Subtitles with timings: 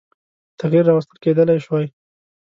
[0.59, 1.85] تغییر راوستل کېدلای شوای.